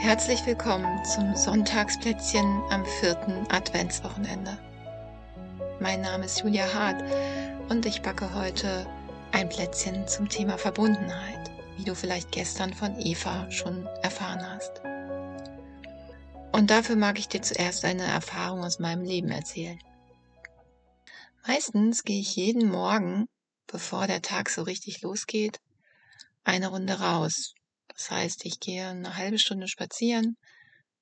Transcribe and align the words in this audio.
Herzlich 0.00 0.46
willkommen 0.46 1.04
zum 1.04 1.34
Sonntagsplätzchen 1.34 2.62
am 2.70 2.86
vierten 2.86 3.44
Adventswochenende. 3.50 4.56
Mein 5.80 6.02
Name 6.02 6.26
ist 6.26 6.38
Julia 6.38 6.72
Hart 6.72 7.02
und 7.68 7.84
ich 7.84 8.00
backe 8.00 8.32
heute 8.32 8.86
ein 9.32 9.48
Plätzchen 9.48 10.06
zum 10.06 10.28
Thema 10.28 10.56
Verbundenheit, 10.56 11.50
wie 11.76 11.82
du 11.82 11.96
vielleicht 11.96 12.30
gestern 12.30 12.72
von 12.72 12.96
Eva 13.00 13.50
schon 13.50 13.86
erfahren 14.02 14.40
hast. 14.48 14.80
Und 16.52 16.70
dafür 16.70 16.94
mag 16.94 17.18
ich 17.18 17.26
dir 17.26 17.42
zuerst 17.42 17.84
eine 17.84 18.04
Erfahrung 18.04 18.62
aus 18.64 18.78
meinem 18.78 19.02
Leben 19.02 19.32
erzählen. 19.32 19.80
Meistens 21.44 22.04
gehe 22.04 22.20
ich 22.20 22.36
jeden 22.36 22.70
Morgen, 22.70 23.26
bevor 23.66 24.06
der 24.06 24.22
Tag 24.22 24.48
so 24.48 24.62
richtig 24.62 25.02
losgeht, 25.02 25.58
eine 26.44 26.68
Runde 26.68 27.00
raus. 27.00 27.56
Das 27.98 28.12
heißt, 28.12 28.44
ich 28.44 28.60
gehe 28.60 28.86
eine 28.86 29.16
halbe 29.16 29.40
Stunde 29.40 29.66
spazieren, 29.66 30.36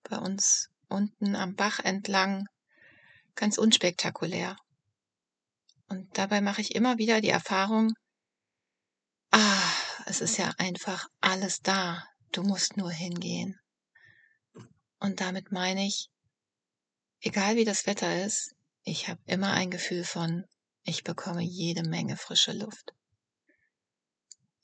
bei 0.03 0.17
uns 0.17 0.71
unten 0.89 1.37
am 1.37 1.55
Bach 1.55 1.79
entlang, 1.79 2.49
ganz 3.35 3.59
unspektakulär. 3.59 4.57
Und 5.89 6.17
dabei 6.17 6.41
mache 6.41 6.63
ich 6.63 6.75
immer 6.75 6.97
wieder 6.97 7.21
die 7.21 7.29
Erfahrung, 7.29 7.93
ah, 9.31 9.73
es 10.07 10.23
ist 10.23 10.39
ja 10.39 10.55
einfach 10.57 11.07
alles 11.21 11.61
da, 11.61 12.03
du 12.33 12.43
musst 12.43 12.79
nur 12.79 12.91
hingehen. 12.91 13.61
Und 14.99 15.21
damit 15.21 15.53
meine 15.53 15.87
ich, 15.87 16.09
egal 17.21 17.57
wie 17.57 17.67
das 17.67 17.87
Wetter 17.87 18.25
ist, 18.25 18.55
ich 18.85 19.09
habe 19.09 19.21
immer 19.27 19.53
ein 19.53 19.71
Gefühl 19.71 20.05
von, 20.05 20.47
ich 20.83 21.05
bekomme 21.05 21.43
jede 21.43 21.87
Menge 21.87 22.17
frische 22.17 22.53
Luft. 22.53 22.95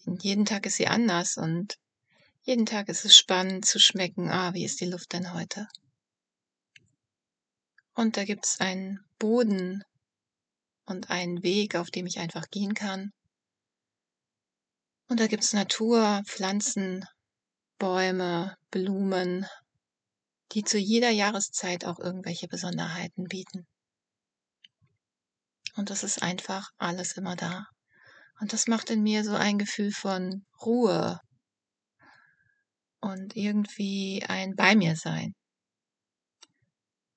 Jeden 0.07 0.47
Tag 0.47 0.65
ist 0.65 0.77
sie 0.77 0.89
anders 0.89 1.37
und 1.37 1.79
jeden 2.43 2.67
Tag 2.67 2.89
ist 2.89 3.05
es 3.05 3.17
spannend 3.17 3.65
zu 3.65 3.79
schmecken, 3.79 4.31
ah, 4.31 4.53
wie 4.53 4.65
ist 4.65 4.81
die 4.81 4.87
Luft 4.87 5.13
denn 5.13 5.33
heute? 5.33 5.69
Und 7.95 8.17
da 8.17 8.25
gibt 8.25 8.47
es 8.47 8.61
einen 8.61 8.99
Boden 9.19 9.85
und 10.85 11.11
einen 11.11 11.43
Weg, 11.43 11.77
auf 11.77 11.91
dem 11.91 12.07
ich 12.07 12.19
einfach 12.19 12.49
gehen 12.51 12.75
kann. 12.75 13.13
Und 15.09 15.21
da 15.21 15.27
gibt 15.27 15.45
es 15.45 15.53
Natur, 15.53 16.23
Pflanzen, 16.27 17.05
Bäume, 17.79 18.57
Blumen, 18.71 19.47
die 20.53 20.65
zu 20.65 20.79
jeder 20.79 21.11
Jahreszeit 21.11 21.85
auch 21.85 21.99
irgendwelche 21.99 22.49
Besonderheiten 22.49 23.25
bieten. 23.25 23.67
Und 25.77 25.91
das 25.91 26.03
ist 26.03 26.23
einfach 26.23 26.71
alles 26.79 27.17
immer 27.17 27.37
da. 27.37 27.67
Und 28.41 28.53
das 28.53 28.67
macht 28.67 28.91
in 28.91 29.03
mir 29.03 29.23
so 29.23 29.35
ein 29.35 29.59
Gefühl 29.59 29.93
von 29.93 30.45
Ruhe 30.65 31.21
und 33.03 33.37
irgendwie 33.37 34.25
ein 34.27 34.57
Bei 34.57 34.75
mir 34.75 34.97
sein. 34.97 35.35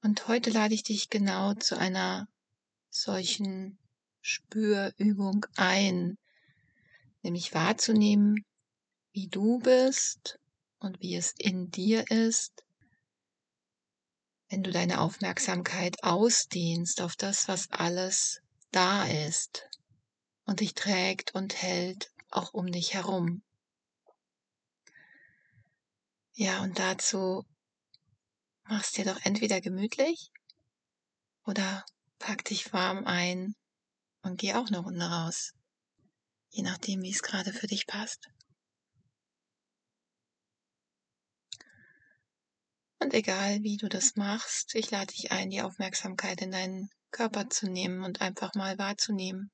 Und 0.02 0.28
heute 0.28 0.50
lade 0.50 0.74
ich 0.74 0.84
dich 0.84 1.10
genau 1.10 1.54
zu 1.54 1.78
einer 1.78 2.28
solchen 2.90 3.80
Spürübung 4.22 5.46
ein, 5.56 6.18
nämlich 7.22 7.54
wahrzunehmen, 7.54 8.44
wie 9.14 9.28
du 9.28 9.60
bist 9.60 10.40
und 10.80 11.00
wie 11.02 11.16
es 11.16 11.34
in 11.38 11.70
dir 11.72 12.10
ist, 12.12 12.64
wenn 14.50 14.64
du 14.64 14.72
deine 14.72 15.02
Aufmerksamkeit 15.02 16.04
ausdehnst 16.04 17.02
auf 17.02 17.16
das, 17.16 17.48
was 17.48 17.70
alles 17.72 18.42
da 18.72 19.06
ist 19.06 19.70
und 20.46 20.60
dich 20.60 20.74
trägt 20.74 21.34
und 21.34 21.62
hält 21.62 22.12
auch 22.30 22.54
um 22.54 22.72
dich 22.72 22.94
herum. 22.94 23.42
Ja, 26.38 26.62
und 26.64 26.78
dazu 26.80 27.46
machst 28.66 28.98
dir 28.98 29.06
doch 29.06 29.20
entweder 29.24 29.62
gemütlich 29.62 30.34
oder 31.46 31.86
pack 32.20 32.44
dich 32.44 32.74
warm 32.74 33.06
ein 33.06 33.56
und 34.22 34.38
geh 34.38 34.54
auch 34.54 34.68
eine 34.68 34.80
Runde 34.80 35.06
raus. 35.06 35.54
Je 36.50 36.62
nachdem, 36.62 37.04
wie 37.04 37.12
es 37.12 37.24
gerade 37.24 37.54
für 37.54 37.68
dich 37.68 37.88
passt. 37.88 38.28
Und 43.00 43.14
egal, 43.14 43.64
wie 43.64 43.78
du 43.78 43.88
das 43.88 44.18
machst, 44.18 44.76
ich 44.76 44.92
lade 44.92 45.14
dich 45.14 45.32
ein, 45.32 45.50
die 45.50 45.62
Aufmerksamkeit 45.62 46.42
in 46.42 46.52
deinen 46.52 46.90
Körper 47.12 47.50
zu 47.50 47.70
nehmen 47.70 48.04
und 48.04 48.20
einfach 48.20 48.56
mal 48.56 48.78
wahrzunehmen. 48.78 49.52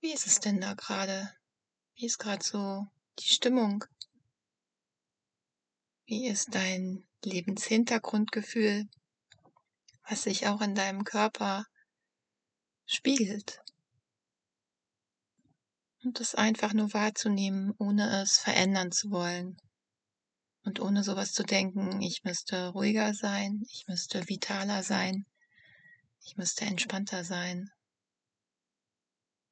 Wie 0.00 0.12
ist 0.12 0.26
es 0.26 0.38
denn 0.38 0.60
da 0.60 0.74
gerade? 0.74 1.32
Wie 1.94 2.04
ist 2.04 2.18
gerade 2.18 2.44
so 2.44 2.86
die 3.20 3.32
Stimmung? 3.32 3.86
Wie 6.04 6.26
ist 6.26 6.54
dein 6.54 7.04
Lebenshintergrundgefühl, 7.24 8.88
was 10.08 10.24
sich 10.24 10.48
auch 10.48 10.60
in 10.60 10.74
deinem 10.74 11.04
Körper 11.04 11.64
spiegelt? 12.86 13.62
Und 16.02 16.18
das 16.18 16.34
einfach 16.34 16.72
nur 16.72 16.92
wahrzunehmen, 16.92 17.72
ohne 17.78 18.22
es 18.22 18.38
verändern 18.38 18.90
zu 18.90 19.12
wollen. 19.12 19.56
Und 20.64 20.80
ohne 20.80 21.04
sowas 21.04 21.32
zu 21.32 21.44
denken, 21.44 22.00
ich 22.02 22.24
müsste 22.24 22.68
ruhiger 22.68 23.14
sein, 23.14 23.64
ich 23.70 23.86
müsste 23.86 24.28
vitaler 24.28 24.82
sein, 24.82 25.26
ich 26.24 26.36
müsste 26.36 26.64
entspannter 26.64 27.22
sein. 27.22 27.70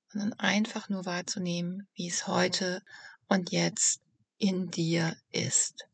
Sondern 0.08 0.32
einfach 0.34 0.88
nur 0.88 1.04
wahrzunehmen, 1.04 1.88
wie 1.94 2.08
es 2.08 2.26
heute 2.26 2.82
und 3.28 3.52
jetzt 3.52 4.02
in 4.38 4.70
dir 4.70 5.16
ist. 5.30 5.89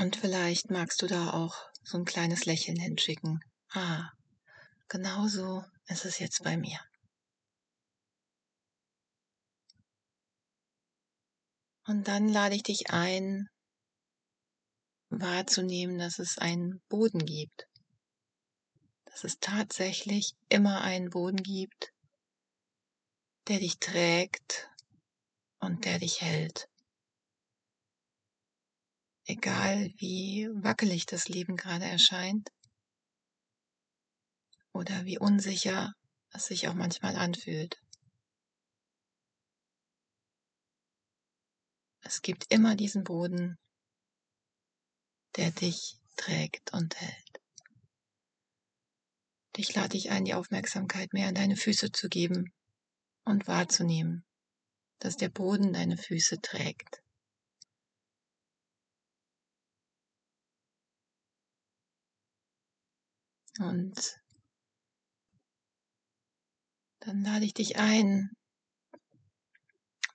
Und 0.00 0.16
vielleicht 0.16 0.70
magst 0.70 1.02
du 1.02 1.06
da 1.06 1.34
auch 1.34 1.54
so 1.82 1.98
ein 1.98 2.06
kleines 2.06 2.46
Lächeln 2.46 2.78
hinschicken. 2.78 3.38
Ah, 3.68 4.08
genau 4.88 5.28
so 5.28 5.62
ist 5.88 6.06
es 6.06 6.18
jetzt 6.18 6.42
bei 6.42 6.56
mir. 6.56 6.80
Und 11.86 12.08
dann 12.08 12.30
lade 12.30 12.54
ich 12.54 12.62
dich 12.62 12.88
ein, 12.88 13.46
wahrzunehmen, 15.10 15.98
dass 15.98 16.18
es 16.18 16.38
einen 16.38 16.80
Boden 16.88 17.26
gibt. 17.26 17.68
Dass 19.04 19.24
es 19.24 19.38
tatsächlich 19.38 20.32
immer 20.48 20.80
einen 20.80 21.10
Boden 21.10 21.42
gibt, 21.42 21.92
der 23.48 23.58
dich 23.58 23.78
trägt 23.78 24.70
und 25.58 25.84
der 25.84 25.98
dich 25.98 26.22
hält. 26.22 26.69
Egal 29.30 29.92
wie 29.98 30.48
wackelig 30.50 31.06
das 31.06 31.28
Leben 31.28 31.56
gerade 31.56 31.84
erscheint 31.84 32.50
oder 34.72 35.04
wie 35.04 35.20
unsicher 35.20 35.94
es 36.32 36.46
sich 36.46 36.66
auch 36.66 36.74
manchmal 36.74 37.14
anfühlt. 37.14 37.80
Es 42.00 42.22
gibt 42.22 42.52
immer 42.52 42.74
diesen 42.74 43.04
Boden, 43.04 43.56
der 45.36 45.52
dich 45.52 46.00
trägt 46.16 46.72
und 46.72 47.00
hält. 47.00 47.40
Ich 49.56 49.72
lade 49.76 49.90
dich 49.90 50.10
ein, 50.10 50.24
die 50.24 50.34
Aufmerksamkeit 50.34 51.12
mehr 51.12 51.28
an 51.28 51.36
deine 51.36 51.56
Füße 51.56 51.92
zu 51.92 52.08
geben 52.08 52.52
und 53.24 53.46
wahrzunehmen, 53.46 54.24
dass 54.98 55.16
der 55.16 55.28
Boden 55.28 55.72
deine 55.72 55.98
Füße 55.98 56.40
trägt. 56.40 57.00
Und 63.60 64.18
dann 67.00 67.22
lade 67.22 67.44
ich 67.44 67.52
dich 67.52 67.76
ein, 67.76 68.30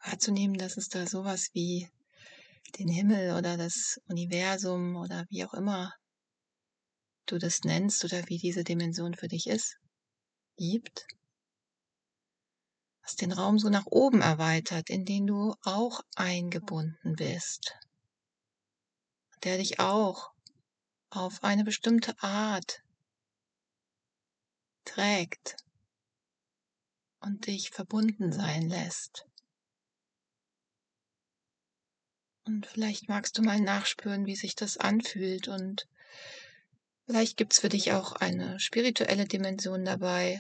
wahrzunehmen, 0.04 0.58
dass 0.58 0.78
es 0.78 0.90
da 0.90 1.06
sowas 1.06 1.50
wie 1.54 1.88
den 2.80 2.88
Himmel 2.88 3.38
oder 3.38 3.56
das 3.56 4.02
Universum 4.08 4.96
oder 4.96 5.26
wie 5.30 5.46
auch 5.46 5.54
immer 5.54 5.94
du 7.28 7.38
das 7.38 7.62
nennst 7.62 8.04
oder 8.04 8.28
wie 8.30 8.40
diese 8.40 8.64
Dimension 8.64 9.14
für 9.14 9.28
dich 9.28 9.46
ist, 9.46 9.78
gibt, 10.58 11.06
was 13.04 13.16
den 13.16 13.32
Raum 13.32 13.60
so 13.60 13.70
nach 13.70 13.86
oben 13.86 14.22
erweitert, 14.22 14.90
in 14.90 15.06
den 15.06 15.28
du 15.28 15.54
auch 15.62 16.02
eingebunden 16.16 17.16
bist, 17.16 17.76
der 19.44 19.58
dich 19.58 19.80
auch 19.80 20.32
auf 21.12 21.44
eine 21.44 21.64
bestimmte 21.64 22.18
Art 22.24 22.85
trägt 24.86 25.58
und 27.20 27.48
dich 27.48 27.72
verbunden 27.72 28.32
sein 28.32 28.70
lässt. 28.70 29.26
Und 32.46 32.68
vielleicht 32.68 33.10
magst 33.10 33.38
du 33.38 33.42
mal 33.42 33.60
nachspüren, 33.60 34.28
wie 34.28 34.36
sich 34.36 34.56
das 34.56 34.78
anfühlt 34.78 35.48
und 35.48 35.88
vielleicht 37.06 37.38
gibt's 37.38 37.60
für 37.60 37.70
dich 37.70 37.92
auch 37.92 38.14
eine 38.14 38.60
spirituelle 38.60 39.26
Dimension 39.26 39.84
dabei. 39.84 40.40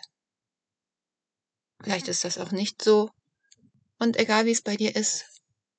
Vielleicht 1.81 2.07
ist 2.07 2.23
das 2.23 2.37
auch 2.37 2.51
nicht 2.51 2.81
so. 2.81 3.09
Und 3.97 4.17
egal 4.17 4.45
wie 4.45 4.51
es 4.51 4.61
bei 4.61 4.75
dir 4.75 4.95
ist, 4.95 5.25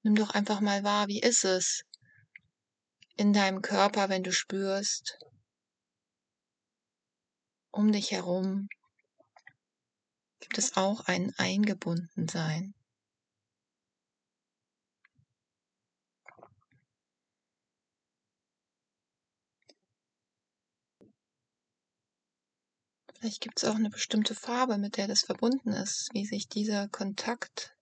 nimm 0.03 0.17
doch 0.17 0.31
einfach 0.31 0.61
mal 0.61 0.83
wahr, 0.83 1.07
wie 1.07 1.21
ist 1.21 1.45
es 1.45 1.85
in 3.17 3.33
deinem 3.33 3.63
Körper, 3.63 4.09
wenn 4.09 4.23
du 4.23 4.33
spürst, 4.33 5.19
um 7.77 7.93
dich 7.93 8.11
herum 8.11 8.69
gibt 10.41 10.57
es 10.57 10.77
auch 10.77 11.01
ein 11.07 11.35
Eingebundensein. 11.37 12.75
Vielleicht 23.13 23.41
gibt 23.43 23.59
es 23.59 23.69
auch 23.69 23.75
eine 23.75 23.91
bestimmte 23.91 24.35
Farbe, 24.35 24.79
mit 24.79 24.97
der 24.97 25.09
das 25.09 25.23
verbunden 25.23 25.73
ist, 25.73 26.09
wie 26.13 26.25
sich 26.25 26.49
dieser 26.49 26.89
Kontakt 26.89 27.77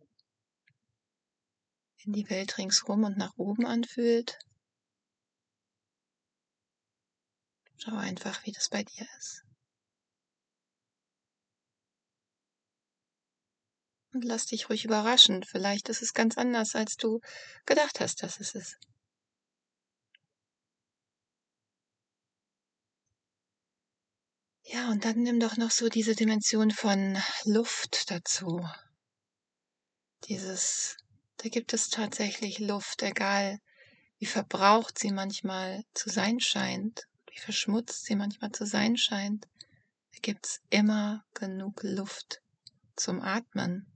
in 1.99 2.13
die 2.13 2.29
Welt 2.31 2.59
ringsrum 2.59 3.05
und 3.05 3.17
nach 3.17 3.37
oben 3.37 3.67
anfühlt. 3.67 4.39
Schau 7.77 7.97
einfach, 7.97 8.45
wie 8.45 8.53
das 8.53 8.69
bei 8.69 8.83
dir 8.83 9.07
ist. 9.19 9.44
Und 14.15 14.25
lass 14.25 14.47
dich 14.47 14.71
ruhig 14.71 14.85
überraschen. 14.85 15.43
Vielleicht 15.43 15.89
ist 15.89 16.01
es 16.01 16.15
ganz 16.15 16.39
anders, 16.39 16.77
als 16.77 16.97
du 16.97 17.21
gedacht 17.67 17.99
hast, 17.99 18.23
dass 18.23 18.39
es 18.39 18.55
ist. 18.55 18.79
Ja, 24.63 24.89
und 24.91 25.05
dann 25.05 25.23
nimm 25.23 25.41
doch 25.41 25.57
noch 25.57 25.73
so 25.73 25.89
diese 25.89 26.15
Dimension 26.15 26.71
von 26.71 27.19
Luft 27.45 28.11
dazu. 28.11 28.65
Dieses, 30.29 30.97
da 31.39 31.49
gibt 31.49 31.75
es 31.75 31.91
tatsächlich 31.91 32.61
Luft, 32.61 33.03
egal 33.03 33.59
wie 34.19 34.27
verbraucht 34.27 34.99
sie 34.99 35.11
manchmal 35.11 35.83
zu 35.93 36.09
sein 36.09 36.39
scheint, 36.39 37.03
wie 37.31 37.39
verschmutzt 37.39 38.07
sie 38.07 38.15
manchmal 38.15 38.53
zu 38.53 38.65
sein 38.65 38.97
scheint, 38.97 39.47
da 40.13 40.19
gibt 40.23 40.47
es 40.47 40.61
immer 40.71 41.25
genug 41.35 41.83
Luft 41.83 42.41
zum 42.97 43.21
Atmen. 43.21 43.94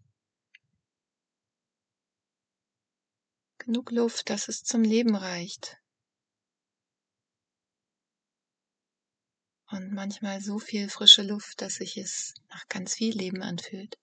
Genug 3.69 3.91
Luft, 3.91 4.31
dass 4.31 4.49
es 4.49 4.65
zum 4.65 4.83
Leben 4.83 5.15
reicht. 5.15 5.77
und 9.71 9.93
manchmal 9.93 10.41
so 10.41 10.59
viel 10.59 10.89
frische 10.89 11.23
Luft, 11.23 11.61
dass 11.61 11.75
sich 11.75 11.99
es 11.99 12.33
nach 12.49 12.67
ganz 12.69 12.95
viel 12.95 13.15
Leben 13.15 13.43
anfühlt. 13.43 13.99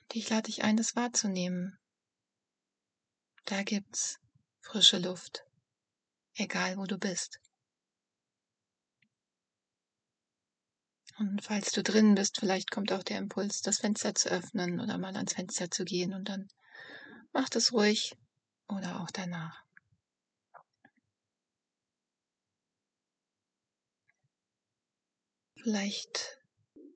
Und 0.00 0.16
ich 0.16 0.30
lade 0.30 0.44
dich 0.44 0.64
ein, 0.64 0.78
das 0.78 0.96
wahrzunehmen. 0.96 1.78
Da 3.44 3.62
gibt's 3.62 4.18
frische 4.62 4.96
Luft, 4.96 5.44
egal 6.36 6.78
wo 6.78 6.86
du 6.86 6.96
bist. 6.96 7.38
Und 11.18 11.44
falls 11.44 11.72
du 11.72 11.82
drinnen 11.82 12.14
bist, 12.14 12.40
vielleicht 12.40 12.70
kommt 12.70 12.90
auch 12.90 13.02
der 13.02 13.18
Impuls, 13.18 13.60
das 13.60 13.80
Fenster 13.80 14.14
zu 14.14 14.30
öffnen 14.30 14.80
oder 14.80 14.96
mal 14.96 15.14
ans 15.14 15.34
Fenster 15.34 15.70
zu 15.70 15.84
gehen 15.84 16.14
und 16.14 16.30
dann 16.30 16.48
mach 17.32 17.48
das 17.48 17.72
ruhig 17.72 18.16
oder 18.68 19.00
auch 19.00 19.10
danach. 19.10 19.64
Vielleicht 25.62 26.38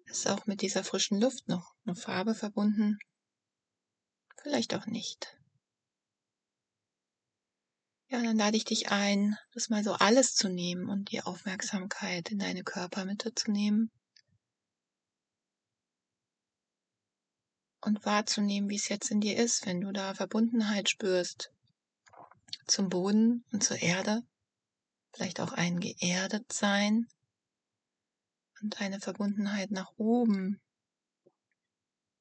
ist 0.06 0.26
auch 0.26 0.46
mit 0.46 0.62
dieser 0.62 0.84
frischen 0.84 1.20
Luft 1.20 1.48
noch 1.48 1.74
eine 1.84 1.96
Farbe 1.96 2.34
verbunden. 2.34 2.98
Vielleicht 4.42 4.74
auch 4.74 4.86
nicht. 4.86 5.36
Ja, 8.08 8.22
dann 8.22 8.36
lade 8.36 8.56
ich 8.56 8.64
dich 8.64 8.90
ein, 8.90 9.36
das 9.52 9.70
mal 9.70 9.82
so 9.82 9.94
alles 9.94 10.34
zu 10.34 10.48
nehmen 10.48 10.88
und 10.88 11.10
die 11.10 11.22
Aufmerksamkeit 11.22 12.30
in 12.30 12.38
deine 12.38 12.62
Körpermitte 12.62 13.34
zu 13.34 13.50
nehmen. 13.50 13.90
Und 17.84 18.06
wahrzunehmen, 18.06 18.70
wie 18.70 18.76
es 18.76 18.88
jetzt 18.88 19.10
in 19.10 19.20
dir 19.20 19.36
ist, 19.36 19.66
wenn 19.66 19.82
du 19.82 19.92
da 19.92 20.14
Verbundenheit 20.14 20.88
spürst 20.88 21.52
zum 22.66 22.88
Boden 22.88 23.44
und 23.52 23.62
zur 23.62 23.76
Erde. 23.82 24.22
Vielleicht 25.12 25.38
auch 25.38 25.52
ein 25.52 25.80
geerdet 25.80 26.50
sein 26.50 27.06
und 28.62 28.80
eine 28.80 29.00
Verbundenheit 29.00 29.70
nach 29.70 29.92
oben, 29.98 30.62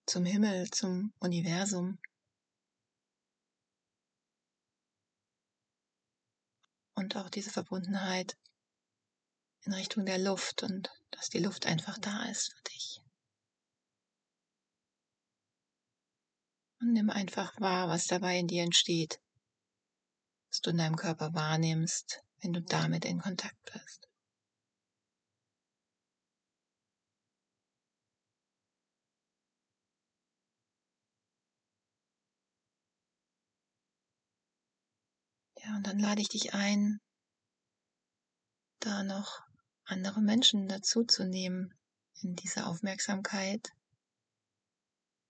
zum 0.06 0.26
Himmel, 0.26 0.70
zum 0.70 1.14
Universum. 1.20 1.98
Und 6.96 7.16
auch 7.16 7.30
diese 7.30 7.52
Verbundenheit 7.52 8.38
in 9.62 9.74
Richtung 9.74 10.06
der 10.06 10.20
Luft 10.20 10.62
und 10.62 10.92
dass 11.12 11.30
die 11.30 11.40
Luft 11.40 11.66
einfach 11.66 11.98
da 11.98 12.26
ist 12.26 12.54
für 12.54 12.64
dich. 12.64 13.03
Und 16.84 16.92
nimm 16.92 17.10
einfach 17.10 17.62
wahr, 17.62 17.88
was 17.88 18.08
dabei 18.08 18.38
in 18.38 18.48
dir 18.48 18.62
entsteht, 18.62 19.22
was 20.50 20.60
du 20.60 20.72
in 20.72 20.80
deinem 20.80 20.98
Körper 20.98 21.34
wahrnimmst, 21.34 22.22
wenn 22.42 22.52
du 22.52 22.62
damit 22.62 23.06
in 23.06 23.22
Kontakt 23.22 23.56
bist. 23.72 24.10
Ja, 35.64 35.78
und 35.78 35.88
dann 35.88 36.00
lade 36.00 36.20
ich 36.20 36.28
dich 36.28 36.54
ein, 36.54 37.00
da 38.82 39.04
noch 39.04 39.40
andere 39.86 40.20
Menschen 40.20 40.68
dazu 40.68 41.06
zu 41.06 41.24
nehmen 41.24 41.74
in 42.22 42.36
diese 42.36 42.66
Aufmerksamkeit. 42.68 43.70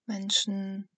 Menschen, 0.08 0.90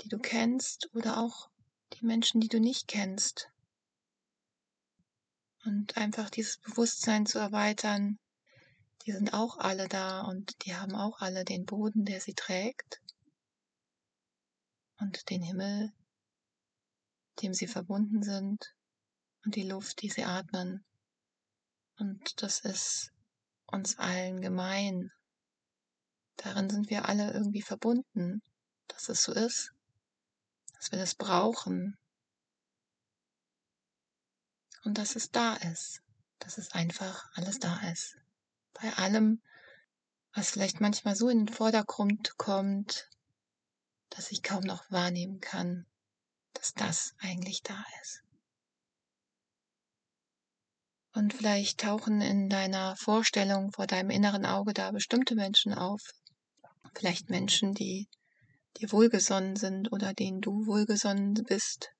die 0.00 0.08
du 0.08 0.18
kennst 0.18 0.88
oder 0.94 1.18
auch 1.18 1.50
die 1.94 2.04
Menschen, 2.04 2.40
die 2.40 2.48
du 2.48 2.60
nicht 2.60 2.88
kennst. 2.88 3.50
Und 5.64 5.96
einfach 5.96 6.30
dieses 6.30 6.58
Bewusstsein 6.58 7.26
zu 7.26 7.38
erweitern, 7.38 8.18
die 9.04 9.12
sind 9.12 9.32
auch 9.32 9.58
alle 9.58 9.88
da 9.88 10.22
und 10.22 10.64
die 10.64 10.74
haben 10.74 10.94
auch 10.94 11.20
alle 11.20 11.44
den 11.44 11.64
Boden, 11.64 12.04
der 12.04 12.20
sie 12.20 12.34
trägt 12.34 13.00
und 14.98 15.30
den 15.30 15.42
Himmel, 15.42 15.92
dem 17.42 17.54
sie 17.54 17.66
verbunden 17.66 18.22
sind 18.22 18.74
und 19.44 19.56
die 19.56 19.68
Luft, 19.68 20.02
die 20.02 20.08
sie 20.08 20.24
atmen. 20.24 20.84
Und 21.98 22.42
das 22.42 22.60
ist 22.60 23.12
uns 23.66 23.98
allen 23.98 24.40
gemein. 24.40 25.12
Darin 26.36 26.68
sind 26.68 26.90
wir 26.90 27.08
alle 27.08 27.32
irgendwie 27.32 27.62
verbunden, 27.62 28.42
dass 28.88 29.08
es 29.08 29.22
so 29.22 29.32
ist, 29.32 29.72
dass 30.76 30.92
wir 30.92 30.98
das 30.98 31.14
brauchen 31.14 31.98
und 34.84 34.98
dass 34.98 35.16
es 35.16 35.30
da 35.30 35.54
ist, 35.54 36.02
dass 36.38 36.58
es 36.58 36.72
einfach 36.72 37.28
alles 37.34 37.58
da 37.58 37.78
ist. 37.90 38.16
Bei 38.74 38.92
allem, 38.94 39.42
was 40.32 40.50
vielleicht 40.50 40.80
manchmal 40.80 41.16
so 41.16 41.28
in 41.28 41.46
den 41.46 41.54
Vordergrund 41.54 42.36
kommt, 42.36 43.08
dass 44.10 44.30
ich 44.30 44.42
kaum 44.42 44.62
noch 44.62 44.90
wahrnehmen 44.90 45.40
kann, 45.40 45.86
dass 46.52 46.72
das 46.74 47.14
eigentlich 47.18 47.62
da 47.62 47.84
ist. 48.02 48.22
Und 51.12 51.32
vielleicht 51.32 51.80
tauchen 51.80 52.20
in 52.20 52.50
deiner 52.50 52.94
Vorstellung 52.96 53.72
vor 53.72 53.86
deinem 53.86 54.10
inneren 54.10 54.44
Auge 54.44 54.74
da 54.74 54.90
bestimmte 54.92 55.34
Menschen 55.34 55.72
auf. 55.72 56.02
Vielleicht 56.94 57.30
Menschen, 57.30 57.72
die 57.72 58.06
dir 58.78 58.92
wohlgesonnen 58.92 59.56
sind 59.56 59.92
oder 59.92 60.14
denen 60.14 60.40
du 60.40 60.66
wohlgesonnen 60.66 61.34
bist. 61.34 61.90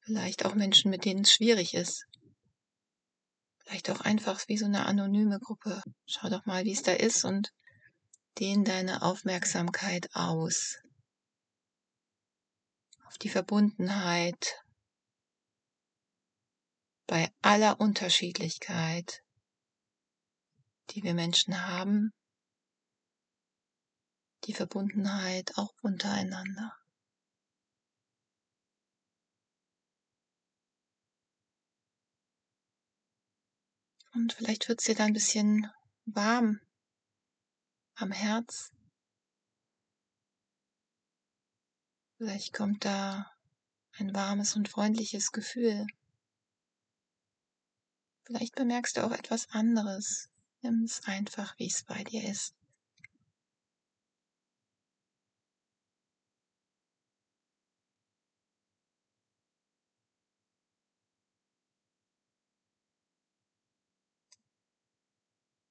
Vielleicht 0.00 0.44
auch 0.44 0.54
Menschen, 0.54 0.90
mit 0.90 1.04
denen 1.04 1.22
es 1.22 1.32
schwierig 1.32 1.74
ist. 1.74 2.06
Vielleicht 3.58 3.90
auch 3.90 4.00
einfach 4.00 4.46
wie 4.48 4.56
so 4.56 4.64
eine 4.64 4.86
anonyme 4.86 5.38
Gruppe. 5.38 5.82
Schau 6.06 6.28
doch 6.30 6.46
mal, 6.46 6.64
wie 6.64 6.72
es 6.72 6.82
da 6.82 6.92
ist 6.92 7.24
und 7.24 7.52
dehn 8.38 8.64
deine 8.64 9.02
Aufmerksamkeit 9.02 10.08
aus 10.14 10.78
auf 13.08 13.18
die 13.18 13.30
Verbundenheit 13.30 14.62
bei 17.06 17.32
aller 17.40 17.80
Unterschiedlichkeit, 17.80 19.22
die 20.90 21.02
wir 21.02 21.14
Menschen 21.14 21.66
haben, 21.66 22.12
die 24.48 24.54
Verbundenheit 24.54 25.56
auch 25.58 25.74
untereinander. 25.82 26.74
Und 34.14 34.32
vielleicht 34.32 34.68
wird 34.68 34.80
es 34.80 34.86
dir 34.86 34.94
dann 34.94 35.08
ein 35.08 35.12
bisschen 35.12 35.70
warm 36.06 36.60
am 37.94 38.10
Herz. 38.10 38.72
Vielleicht 42.16 42.54
kommt 42.54 42.84
da 42.86 43.30
ein 43.98 44.14
warmes 44.14 44.56
und 44.56 44.68
freundliches 44.68 45.30
Gefühl. 45.30 45.86
Vielleicht 48.24 48.54
bemerkst 48.54 48.96
du 48.96 49.04
auch 49.04 49.12
etwas 49.12 49.50
anderes. 49.50 50.30
Nimm 50.62 50.84
es 50.84 51.04
einfach, 51.04 51.56
wie 51.58 51.66
es 51.68 51.84
bei 51.84 52.02
dir 52.02 52.28
ist. 52.28 52.57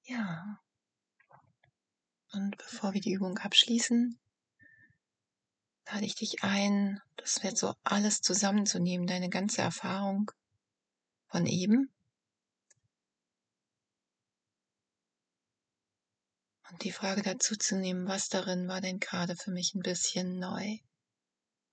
Ja. 0.08 0.62
Und 2.32 2.58
bevor 2.58 2.94
wir 2.94 3.02
die 3.02 3.12
Übung 3.12 3.38
abschließen, 3.38 4.18
lade 5.86 6.06
ich 6.06 6.16
dich 6.16 6.44
ein, 6.44 7.02
das 7.18 7.44
wird 7.44 7.58
so 7.58 7.74
alles 7.84 8.22
zusammenzunehmen, 8.22 9.06
deine 9.06 9.30
ganze 9.30 9.62
Erfahrung 9.62 10.32
von 11.28 11.46
eben. 11.46 11.92
Und 16.70 16.84
die 16.84 16.92
Frage 16.92 17.22
dazu 17.22 17.58
zu 17.58 17.78
nehmen, 17.78 18.08
was 18.08 18.30
darin 18.30 18.68
war 18.70 18.80
denn 18.80 19.00
gerade 19.00 19.36
für 19.36 19.52
mich 19.52 19.76
ein 19.76 19.82
bisschen 19.82 20.40
neu 20.40 20.78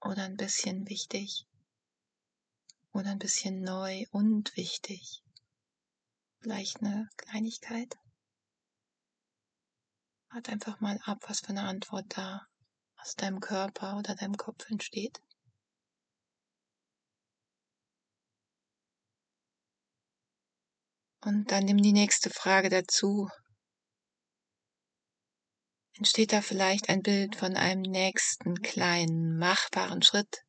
oder 0.00 0.25
ein 0.25 0.37
bisschen 0.37 0.88
wichtig 0.88 1.47
oder 2.93 3.11
ein 3.11 3.19
bisschen 3.19 3.62
neu 3.62 4.07
und 4.11 4.57
wichtig. 4.57 5.23
Vielleicht 6.41 6.81
eine 6.81 7.09
Kleinigkeit. 7.17 7.97
Wart 10.35 10.49
einfach 10.49 10.81
mal 10.81 10.99
ab, 11.05 11.19
was 11.29 11.41
für 11.41 11.50
eine 11.50 11.62
Antwort 11.62 12.07
da 12.09 12.45
aus 12.97 13.14
deinem 13.14 13.38
Körper 13.38 13.97
oder 13.97 14.17
deinem 14.17 14.37
Kopf 14.37 14.69
entsteht. 14.69 15.21
Und 21.21 21.53
dann 21.53 21.64
nimm 21.64 21.81
die 21.81 21.93
nächste 21.93 22.31
Frage 22.31 22.69
dazu. 22.69 23.29
Entsteht 25.93 26.33
da 26.33 26.43
vielleicht 26.43 26.88
ein 26.88 27.03
Bild 27.03 27.37
von 27.37 27.57
einem 27.57 27.83
nächsten 27.83 28.61
kleinen, 28.61 29.38
machbaren 29.38 30.03
Schritt, 30.03 30.43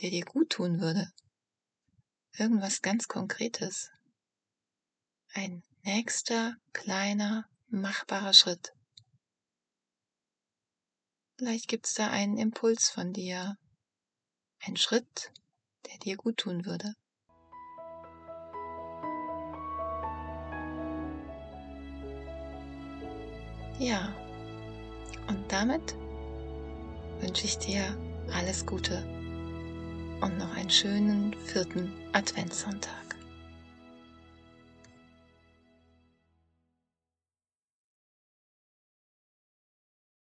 der 0.00 0.10
dir 0.10 0.24
gut 0.24 0.50
tun 0.50 0.80
würde? 0.80 1.12
Irgendwas 2.32 2.82
ganz 2.82 3.06
Konkretes. 3.06 3.88
Ein 5.32 5.62
nächster, 5.84 6.56
kleiner, 6.72 7.48
machbarer 7.68 8.32
Schritt. 8.32 8.75
Vielleicht 11.38 11.68
gibt 11.68 11.86
es 11.86 11.94
da 11.94 12.08
einen 12.08 12.38
Impuls 12.38 12.88
von 12.88 13.12
dir, 13.12 13.58
einen 14.64 14.76
Schritt, 14.76 15.32
der 15.86 15.98
dir 15.98 16.16
gut 16.16 16.38
tun 16.38 16.64
würde. 16.64 16.94
Ja, 23.78 24.14
und 25.28 25.44
damit 25.52 25.94
wünsche 27.20 27.44
ich 27.44 27.58
dir 27.58 27.84
alles 28.32 28.64
Gute 28.64 29.04
und 30.22 30.38
noch 30.38 30.56
einen 30.56 30.70
schönen 30.70 31.34
vierten 31.44 31.92
Adventssonntag. 32.14 33.05